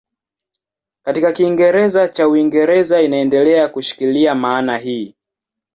Katika 1.03 1.31
Kiingereza 1.31 2.07
cha 2.09 2.27
Uingereza 2.27 3.01
inaendelea 3.01 3.67
kushikilia 3.67 4.35
maana 4.35 4.77
hii. 4.77 5.15